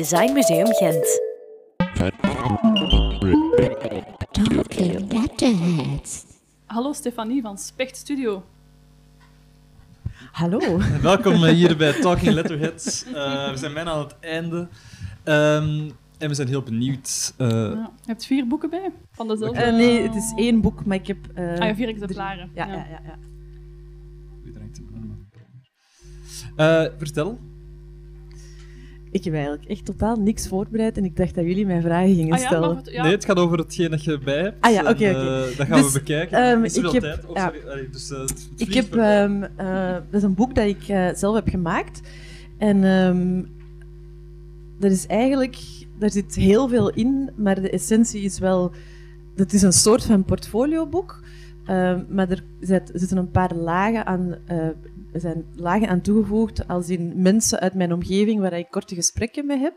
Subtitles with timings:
[0.00, 1.04] Design Museum Gent.
[4.32, 6.24] Talking Letterheads.
[6.66, 8.42] Hallo Stefanie van Specht Studio.
[10.32, 10.58] Hallo.
[11.02, 13.04] Welkom eh, hier bij Talking Letterheads.
[13.04, 14.68] Eh, we zijn bijna aan het einde.
[15.24, 17.34] Ehm, en we zijn heel benieuwd.
[17.36, 17.90] eh, Ja.
[18.00, 18.92] Je hebt vier boeken bij?
[19.12, 19.70] Van dezelfde?
[19.70, 21.18] Nee, het is één boek, maar ik heb...
[21.34, 22.50] eh, Ah ja, vier exemplaren.
[22.54, 23.00] Ja, ja, ja.
[23.04, 23.18] ja.
[26.56, 27.38] Eh, vertel.
[29.12, 32.32] Ik heb eigenlijk echt totaal niks voorbereid en ik dacht dat jullie mij vragen gingen
[32.34, 32.68] Ah ja, stellen.
[32.68, 33.02] maar het- ja.
[33.02, 34.56] Nee, het gaat over hetgeen dat je bij hebt.
[34.60, 36.38] Ah ja, oké, eh, dat gaan Dus, we bekijken.
[36.38, 37.26] ehm, ik heb- tijd.
[37.26, 37.44] Oh, ja.
[37.54, 37.70] sorry.
[37.70, 38.22] Allee, dus, eh,
[38.56, 38.94] Ik heb...
[38.94, 42.00] ehm, eh, dat is een boek dat ik eh, zelf heb gemaakt.
[42.58, 43.42] En ehm,
[44.78, 45.56] dat is eigenlijk...
[45.98, 48.72] Daar zit heel veel in, maar de essentie is wel...
[49.36, 51.20] Het is een soort van portfolioboek.
[51.70, 54.36] Ehm, maar er zit- zitten een paar lagen aan...
[54.46, 54.66] eh,
[55.12, 59.46] er zijn lagen aan toegevoegd, als in mensen uit mijn omgeving waar ik korte gesprekken
[59.46, 59.74] mee heb.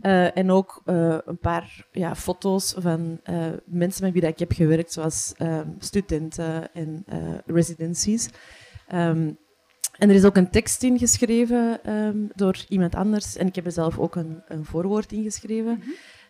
[0.00, 3.20] Eh, en ook eh, een paar ja, foto's van
[3.64, 7.04] mensen met wie dat ik heb gewerkt, zoals ehm, studenten en
[7.46, 8.30] residencies.
[8.88, 9.32] Ehm,
[9.98, 11.80] en er is ook een tekst ingeschreven
[12.34, 13.36] door iemand anders.
[13.36, 15.82] En ik heb er zelf ook een, een voorwoord ingeschreven.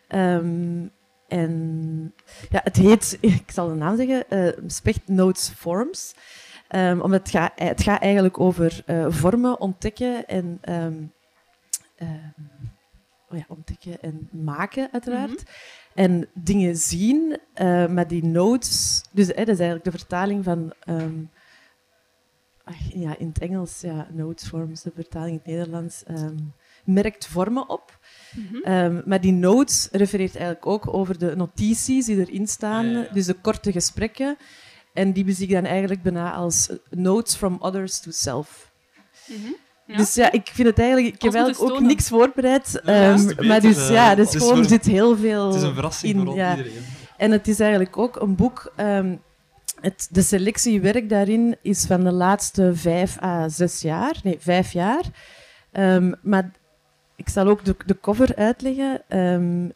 [0.07, 0.87] Ehm,
[1.27, 2.13] en
[2.49, 6.13] ja, het heet, ik zal de naam zeggen, eh Specht Notes Forms.
[6.67, 11.03] Ehm, omdat het gaat, het gaat eigenlijk over eh, vormen ontdekken en ehm,
[11.95, 12.29] ehm,
[13.29, 15.43] oh ja, ontdekken en maken, uiteraard.
[15.93, 19.03] En dingen zien, eh, maar die notes...
[19.11, 20.73] Dus eh, dat is eigenlijk de vertaling van...
[22.93, 26.03] ja, in het Engels, ja, notes forms, de vertaling in het Nederlands,
[26.83, 27.99] merkt vormen op.
[28.63, 32.99] Ehm, maar die notes refereert eigenlijk ook over de notities die erin staan, Ja, ja,
[32.99, 33.13] ja.
[33.13, 34.37] dus de korte gesprekken.
[34.93, 38.71] En die bezie ik dan eigenlijk bijna als notes from others to self.
[39.25, 39.51] Mhm.
[39.87, 39.97] Ja.
[39.97, 41.15] Dus ja, ik vind het eigenlijk...
[41.15, 42.79] Ik heb eigenlijk ook niks voorbereid.
[42.83, 45.61] Ja, ehm, beter, maar dus eh, ja, dus gewoon, er zit heel veel Het is
[45.61, 46.25] een verrassing in.
[46.25, 46.55] voor ja.
[46.55, 46.83] iedereen.
[47.17, 48.71] En het is eigenlijk ook een boek...
[48.75, 49.15] ehm,
[49.81, 54.15] het, de selectie werk daarin is van de laatste vijf à zes jaar.
[54.23, 55.03] Nee, vijf jaar.
[55.71, 56.51] Ehm, maar
[57.15, 59.01] ik zal ook de, de cover uitleggen.
[59.07, 59.69] Ehm,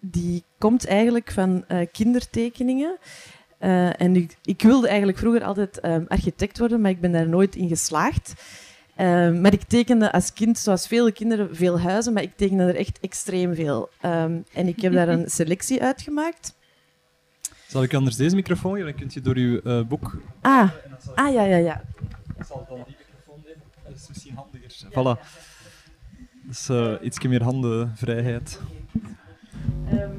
[0.00, 2.98] die komt eigenlijk van eh, kindertekeningen.
[3.58, 7.28] Eh, en ik, ik wilde eigenlijk vroeger altijd ehm, architect worden, maar ik ben daar
[7.28, 8.34] nooit in geslaagd.
[8.96, 12.76] Ehm, maar ik tekende als kind, zoals vele kinderen, veel huizen, maar ik tekende er
[12.76, 13.88] echt extreem veel.
[14.00, 16.54] Ehm, en ik heb daar een selectie uitgemaakt.
[17.66, 18.86] Zal ik anders deze microfoon geven?
[18.86, 20.16] Dan kun je door uw eh, boek...
[20.40, 20.70] Ah,
[21.14, 21.82] ah ja, ja, ja.
[22.38, 23.62] Ik zal dan die microfoon nemen.
[23.84, 24.70] Dat is misschien handiger.
[24.90, 25.20] Voilà.
[26.52, 28.60] Dus eh iets meer handenvrijheid.
[29.88, 30.10] Ehm,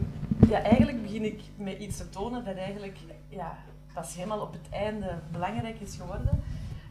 [0.49, 2.97] ja, eigenlijk begin ik met iets te tonen dat eigenlijk
[3.29, 3.57] ja,
[3.93, 6.43] pas helemaal op het einde belangrijk is geworden.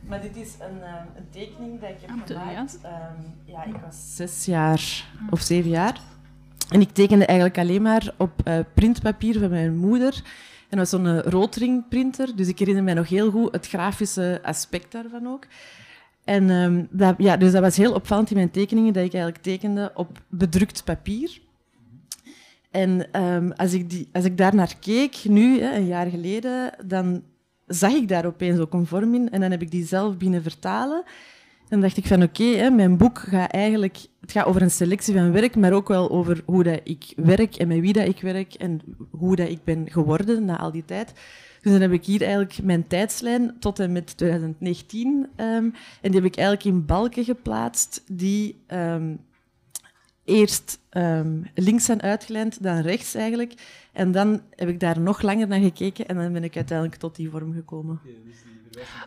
[0.08, 0.82] Maar dit is een,
[1.16, 2.78] een tekening dat ik heb Ah, gemaakt.
[2.82, 6.00] Ehm, ja, ik was zes jaar of zeven jaar.
[6.68, 10.14] En ik tekende eigenlijk alleen maar op eh, printpapier van mijn moeder.
[10.68, 12.36] En dat was zo'n eh, roodringprinter.
[12.36, 15.46] Dus ik herinner mij nog heel goed het grafische aspect daarvan ook.
[16.24, 19.42] En ehm, dat, ja, dus dat was heel opvallend in mijn tekeningen, dat ik eigenlijk
[19.42, 21.40] tekende op bedrukt papier.
[22.70, 26.72] En ehm, als, ik die, als ik daar naar keek, nu, hè, een jaar geleden,
[26.84, 27.22] dan
[27.66, 29.30] zag ik daar opeens ook een vorm in.
[29.30, 31.02] En dan heb ik die zelf binnen vertalen.
[31.72, 33.98] En dacht ik van oké, mijn boek gaat eigenlijk...
[34.20, 37.54] Het gaat over een selectie van werk, maar ook wel over hoe dat ik werk
[37.54, 40.84] en met wie dat ik werk en hoe dat ik ben geworden na al die
[40.84, 41.12] tijd.
[41.60, 45.28] Dus dan heb ik hier eigenlijk mijn tijdslijn tot en met 2019.
[45.36, 49.14] ehm, en die heb ik eigenlijk in balken geplaatst die ehm,
[50.24, 53.54] eerst ehm, links zijn uitgelijnd, dan rechts eigenlijk.
[53.92, 57.16] En dan heb ik daar nog langer naar gekeken en dan ben ik uiteindelijk tot
[57.16, 58.00] die vorm gekomen.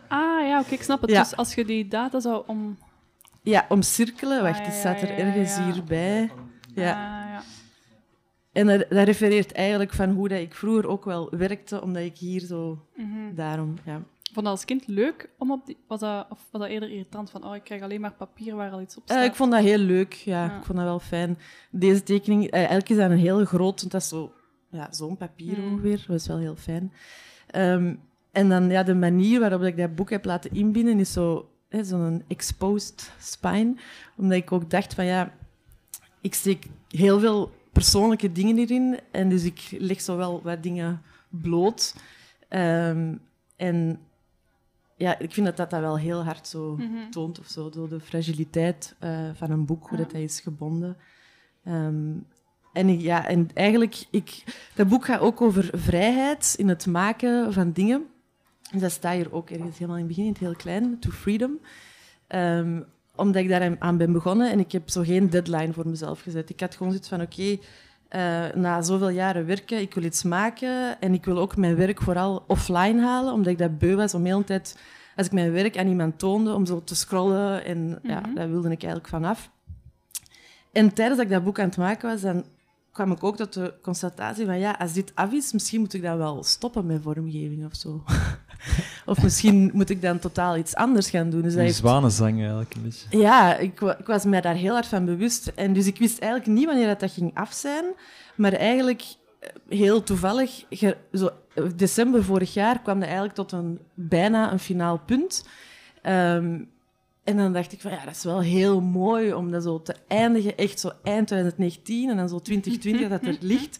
[0.08, 1.10] Ah ja, oké, ik snap het.
[1.10, 1.22] Ja.
[1.22, 2.78] Dus als je die data zou om...
[3.42, 4.42] Ja, omcirkelen.
[4.42, 5.72] Wacht, Ah, het ja, staat er ergens ja.
[5.72, 6.30] hierbij.
[6.74, 6.90] Ja.
[6.90, 7.42] Ah, ja.
[8.52, 12.16] En dat, dat refereert eigenlijk van hoe dat ik vroeger ook wel werkte, omdat ik
[12.16, 12.86] hier zo...
[12.96, 13.34] Mhm.
[13.34, 14.02] Daarom, ja.
[14.32, 15.76] Vond dat als kind leuk om op die...
[15.88, 18.70] Was dat, of was dat eerder irritant van, oh, ik krijg alleen maar papier waar
[18.70, 19.18] al iets op staat?
[19.18, 20.44] Eh, ik vond dat heel leuk, ja.
[20.44, 20.56] Ja.
[20.56, 21.38] Ik vond dat wel fijn.
[21.70, 24.32] Deze tekening, eh, eigenlijk is dat een heel groot, want dat is zo,
[24.70, 25.72] ja, zo'n papier Mm.
[25.72, 26.04] ongeveer.
[26.06, 26.92] Dat is wel heel fijn.
[27.46, 27.94] Ehm,
[28.32, 32.22] en dan ja, de manier waarop ik dat boek heb laten inbinden is zo, zo'n
[32.28, 33.74] exposed spine.
[34.16, 35.32] Omdat ik ook dacht van ja,
[36.20, 38.98] ik steek heel veel persoonlijke dingen hierin.
[39.10, 41.94] En dus ik leg zo wel wat dingen bloot.
[42.48, 43.14] Ehm,
[43.56, 43.98] en
[44.96, 47.10] ja, ik vind dat dat, dat wel heel hard zo Mhm.
[47.10, 47.70] toont of zo.
[47.70, 50.96] Door de fragiliteit eh, van een boek, hoe dat, dat is gebonden.
[51.64, 52.12] Ehm,
[52.72, 54.44] en, ja, en eigenlijk, ik,
[54.74, 58.04] dat boek gaat ook over vrijheid in het maken van dingen.
[58.72, 61.10] Dus dat staat hier ook ergens helemaal in het begin, in het heel klein, to
[61.10, 61.58] freedom.
[62.26, 62.80] Ehm,
[63.14, 66.50] omdat ik daar aan ben begonnen en ik heb zo geen deadline voor mezelf gezet.
[66.50, 67.58] Ik had gewoon zoiets van, oké,
[68.08, 72.02] eh, na zoveel jaren werken, ik wil iets maken en ik wil ook mijn werk
[72.02, 74.78] vooral offline halen, omdat ik dat beu was om de hele tijd,
[75.16, 78.34] als ik mijn werk aan iemand toonde, om zo te scrollen en ja, Mhm.
[78.34, 79.50] daar wilde ik eigenlijk vanaf.
[80.72, 82.44] En tijdens dat ik dat boek aan het maken was, dan
[82.92, 86.02] kwam ik ook tot de constatatie van ja, als dit af is, misschien moet ik
[86.02, 88.02] dan wel stoppen met vormgeving of zo.
[89.06, 91.40] of misschien moet ik dan totaal iets anders gaan doen.
[91.42, 93.18] Dus dat Een heeft- zwanenzang eigenlijk een beetje.
[93.18, 95.46] ja, ik, ik was mij daar heel hard van bewust.
[95.54, 97.84] En dus ik wist eigenlijk niet wanneer dat, dat ging af zijn.
[98.36, 99.02] Maar eigenlijk
[99.40, 104.52] eh, heel toevallig, ge- zo, eh, december vorig jaar kwam dat eigenlijk tot een bijna
[104.52, 105.44] een finaal punt.
[106.02, 106.58] Ehm,
[107.24, 109.94] en dan dacht ik van ja, dat is wel heel mooi om dat zo te
[110.08, 110.56] eindigen.
[110.56, 113.78] Echt zo eind 2019 en dan zo 2020 dat er ligt.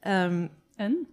[0.00, 1.06] Ehm, En?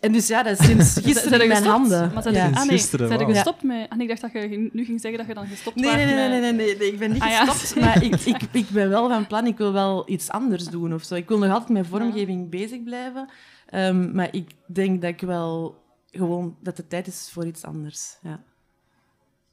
[0.00, 1.78] En dus ja, dat is sinds gisteren er in mijn gestopt?
[1.78, 2.12] handen.
[2.14, 2.44] Maar zijn Ja.
[2.48, 3.32] er, ah, nee, gisteren, zijn wauw.
[3.32, 3.88] gestopt met...
[3.90, 5.94] Ah, nee, ik dacht dat je nu ging zeggen dat je dan gestopt Nee, was
[5.94, 7.46] nee, nee, met- nee, nee, nee, nee, ik ben niet Ah, ja.
[7.46, 10.94] gestopt, maar ik, ik, ik ben wel van plan, ik wil wel iets anders doen
[10.94, 11.14] of zo.
[11.14, 13.28] Ik wil nog altijd met vormgeving bezig blijven,
[13.66, 18.16] Ehm, maar ik denk dat ik wel gewoon, dat het tijd is voor iets anders.
[18.22, 18.40] Ja.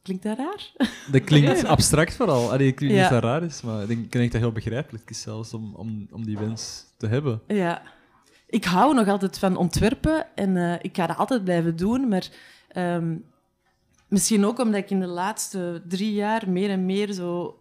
[0.01, 0.71] Klinkt dat raar?
[1.11, 2.51] Dat klinkt abstract vooral.
[2.51, 4.51] Allee, ik weet niet of dat raar is, maar ik denk, ik denk dat heel
[4.51, 7.41] begrijpelijk is zelfs om, om, om die wens te hebben.
[7.47, 7.81] Ja.
[8.53, 12.29] Ik hou nog altijd van ontwerpen en eh, ik ga dat altijd blijven doen, maar
[12.67, 13.15] ehm,
[14.07, 17.59] misschien ook omdat ik in de laatste drie jaar meer en meer zo,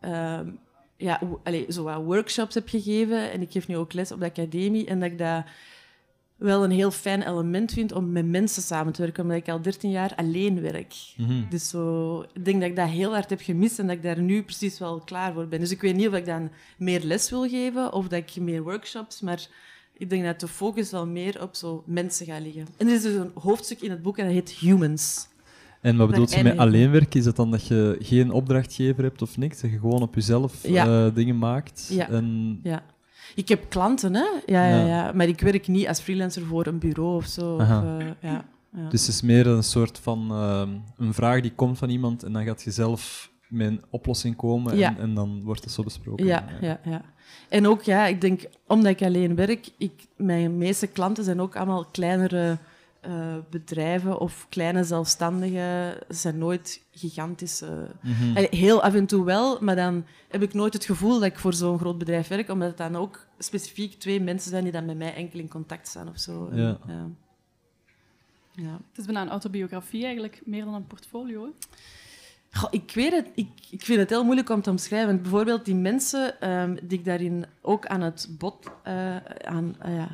[0.00, 0.50] ehm,
[0.96, 4.26] ja, allee, zo wat workshops heb gegeven en ik geef nu ook les op de
[4.26, 5.44] academie en dat ik dat
[6.36, 9.62] wel een heel fijn element vind om met mensen samen te werken, omdat ik al
[9.62, 10.94] 13 jaar alleen werk.
[11.16, 11.48] Mhm.
[11.48, 14.20] Dus zo, ik denk dat ik dat heel hard heb gemist en dat ik daar
[14.20, 15.60] nu precies wel klaar voor ben.
[15.60, 18.62] Dus ik weet niet of ik dan meer les wil geven of dat ik meer
[18.62, 19.48] workshops, maar
[19.98, 22.66] ik denk dat de focus wel meer op zo mensen gaat liggen.
[22.76, 25.28] En er is dus een hoofdstuk in het boek en dat heet Humans.
[25.80, 26.72] En wat bedoelt je met eindigen.
[26.72, 27.18] alleen werken?
[27.18, 29.60] Is dat dan dat je geen opdrachtgever hebt of niks?
[29.60, 31.06] Dat je gewoon op jezelf Ja.
[31.06, 31.88] eh, dingen maakt?
[31.90, 32.08] Ja.
[32.08, 32.82] En, Ja.
[33.34, 34.24] Ik heb klanten, hè?
[34.46, 35.12] Ja, ja, Ja.
[35.12, 37.54] Maar ik werk niet als freelancer voor een bureau of zo.
[37.54, 38.44] Of, eh, ja,
[38.76, 38.88] ja.
[38.88, 42.32] Dus het is meer een soort van ehm, een vraag die komt van iemand en
[42.32, 44.96] dan gaat je zelf met een oplossing komen en, Ja.
[44.98, 46.26] en dan wordt het zo besproken.
[46.26, 47.02] Ja, ja, ja.
[47.48, 51.56] En ook, ja, ik denk, omdat ik alleen werk, ik, mijn meeste klanten zijn ook
[51.56, 52.58] allemaal kleinere
[53.00, 55.92] eh, bedrijven of kleine zelfstandigen.
[56.08, 57.88] Ze zijn nooit gigantische...
[58.02, 58.36] Mhm.
[58.36, 61.38] Allee, Heel af en toe wel, maar dan heb ik nooit het gevoel dat ik
[61.38, 64.84] voor zo'n groot bedrijf werk, omdat het dan ook specifiek twee mensen zijn die dan
[64.84, 66.48] met mij enkel in contact staan of zo.
[66.48, 66.78] En, Ja.
[66.86, 67.06] ja.
[68.52, 68.72] Ja.
[68.88, 71.42] Het is bijna een autobiografie eigenlijk, meer dan een portfolio.
[71.44, 71.50] Hè?
[72.70, 73.30] Ik weet het.
[73.34, 75.22] Ik, ik vind het heel moeilijk om te omschrijven.
[75.22, 80.06] Bijvoorbeeld die mensen ehm, die ik daarin ook aan het bod, eh, aan, eh, eh,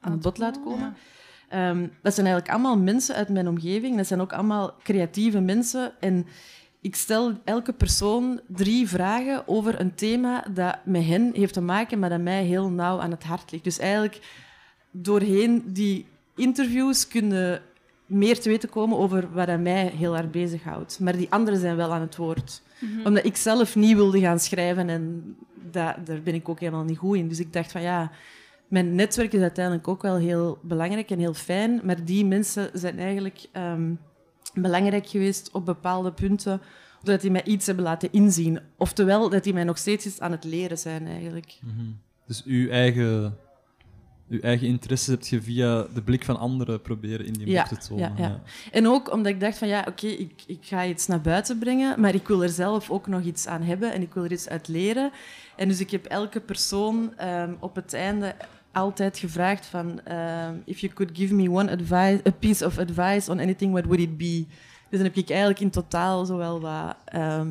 [0.00, 0.96] aan het bod laat komen.
[1.48, 3.96] Ehm, dat zijn eigenlijk allemaal mensen uit mijn omgeving.
[3.96, 5.92] Dat zijn ook allemaal creatieve mensen.
[6.00, 6.26] En
[6.80, 11.98] ik stel elke persoon drie vragen over een thema dat met hen heeft te maken,
[11.98, 13.64] maar dat mij heel nauw aan het hart ligt.
[13.64, 14.20] Dus eigenlijk
[14.90, 16.06] doorheen die
[16.36, 17.62] interviews kunnen
[18.14, 21.00] meer te weten komen over wat dat mij heel erg bezighoudt.
[21.00, 22.62] Maar die anderen zijn wel aan het woord.
[22.80, 23.06] Mhm.
[23.06, 25.36] Omdat ik zelf niet wilde gaan schrijven en
[25.70, 27.28] da- daar ben ik ook helemaal niet goed in.
[27.28, 28.10] Dus ik dacht van ja,
[28.68, 31.80] mijn netwerk is uiteindelijk ook wel heel belangrijk en heel fijn.
[31.84, 33.92] Maar die mensen zijn eigenlijk ehm,
[34.54, 36.60] belangrijk geweest op bepaalde punten,
[37.02, 38.58] doordat die mij iets hebben laten inzien.
[38.76, 41.58] Oftewel, dat die mij nog steeds iets aan het leren zijn eigenlijk.
[41.62, 41.86] Mhm.
[42.26, 43.36] Dus uw eigen,
[44.34, 47.76] uw eigen interesses heb je via de blik van anderen proberen in die Ja, te
[47.76, 48.12] tonen.
[48.16, 48.40] ja, ja.
[48.72, 52.00] En ook omdat ik dacht van ja, oké, ik, ik ga iets naar buiten brengen,
[52.00, 54.48] maar ik wil er zelf ook nog iets aan hebben en ik wil er iets
[54.48, 55.10] uit leren.
[55.56, 58.34] En dus ik heb elke persoon ehm, op het einde
[58.72, 63.30] altijd gevraagd van ehm, if you could give me one advice, a piece of advice
[63.30, 64.44] on anything, what would it be?
[64.90, 67.48] Dus dan heb ik eigenlijk in totaal zowel wat ehm,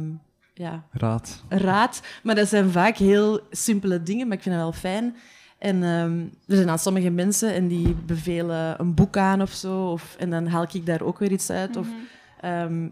[0.54, 1.44] ja, Raad.
[1.50, 2.02] raad.
[2.24, 5.16] Maar dat zijn vaak heel simpele dingen, maar ik vind dat wel fijn.
[5.64, 9.92] En ehm, er zijn dan sommige mensen en die bevelen een boek aan of zo.
[9.92, 11.78] Of, en dan haal ik daar ook weer iets uit.
[11.78, 11.96] Of, Mhm.
[12.42, 12.88] ehm,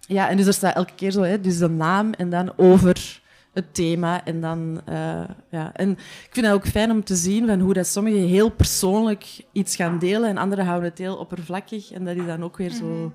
[0.00, 3.20] ja, en dus er staat elke keer zo, hè, dus de naam en dan over
[3.52, 4.24] het thema.
[4.24, 5.72] En, dan, eh, ja.
[5.72, 9.44] en ik vind het ook fijn om te zien van hoe dat sommigen heel persoonlijk
[9.52, 11.92] iets gaan delen en anderen houden het heel oppervlakkig.
[11.92, 13.12] En dat is dan ook weer zo...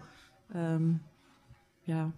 [0.53, 0.83] ehm,
[1.81, 2.11] ja.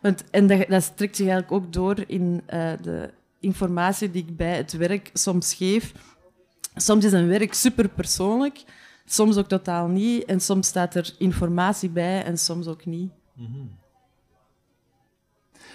[0.00, 3.10] Want, en dat, dat strekt zich eigenlijk ook door in eh, de
[3.42, 5.92] informatie die ik bij het werk soms geef.
[6.74, 8.64] Soms is een werk super persoonlijk,
[9.04, 10.24] soms ook totaal niet.
[10.24, 13.10] En soms staat er informatie bij en soms ook niet.
[13.34, 13.81] Mhm.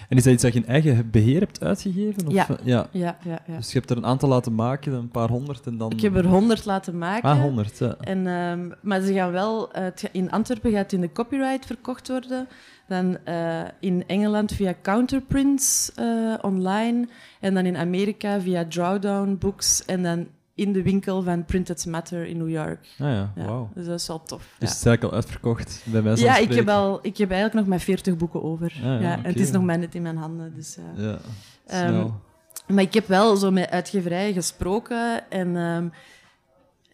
[0.10, 2.28] En is dat iets dat je in eigen beheer hebt uitgegeven?
[2.28, 2.48] Of, Ja.
[2.64, 2.88] ja.
[2.92, 3.56] Ja, ja, ja.
[3.58, 5.92] Dus je hebt er een aantal laten maken, een paar honderd en dan...
[5.92, 7.30] Ik heb er honderd laten maken.
[7.30, 7.96] Ah, honderd, ja.
[8.00, 9.72] En, ehm, maar ze gaan wel,
[10.12, 12.48] in Antwerpen gaat het in de copyright verkocht worden.
[12.88, 17.08] Dan eh, in Engeland via Counterprints eh, online.
[17.40, 19.86] En dan in Amerika via Drawdown Books.
[19.86, 20.28] En dan
[20.58, 22.88] in de winkel van Printed Matter in New York.
[23.00, 23.70] Ah ja, Ja, wauw.
[23.74, 24.40] Dus dat is wel tof.
[24.42, 24.66] Dus ja.
[24.66, 27.68] het is eigenlijk al uitverkocht, bij mij Ja, ik heb, al, ik heb eigenlijk nog
[27.70, 28.74] maar 40 boeken over.
[28.76, 30.54] Ah, ja, ja, en het is nog maar net in mijn handen.
[30.56, 31.04] Dus, ja.
[31.04, 31.20] Ja,
[31.68, 32.22] snel.
[32.68, 35.30] Maar ik heb wel zo met uitgeverijen gesproken.
[35.30, 35.56] En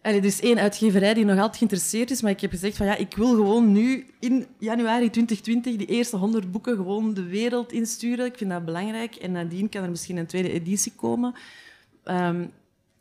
[0.02, 2.22] allee, er is één uitgeverij die nog altijd geïnteresseerd is.
[2.22, 6.16] Maar ik heb gezegd van ja, ik wil gewoon nu in januari 2020 die eerste
[6.16, 8.26] 100 boeken gewoon de wereld insturen.
[8.26, 9.14] Ik vind dat belangrijk.
[9.14, 11.34] En nadien kan er misschien een tweede editie komen.
[12.04, 12.46] Ehm,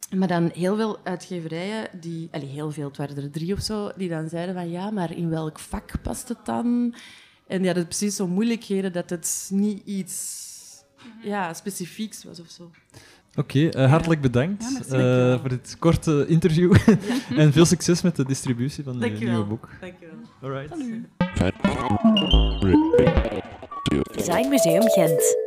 [0.10, 3.92] maar dan heel veel uitgeverijen, die, allee, heel veel, het waren er drie of zo,
[3.96, 6.96] die dan zeiden van ja, maar in welk vak past het dan?
[7.48, 10.42] En die hadden precies zo moeilijkheden dat het niet iets
[11.22, 12.72] ja, specifieks was of zo.
[13.36, 16.76] Oké, eh, hartelijk bedankt Ja, eh, voor dit korte interview.
[17.38, 19.34] en veel succes met de distributie van je Dankjewel.
[19.34, 19.70] nieuwe boek.
[19.82, 20.16] Dankjewel.
[20.42, 20.70] Alright.
[21.38, 21.64] Salut.
[24.16, 25.43] Design Museum Gent.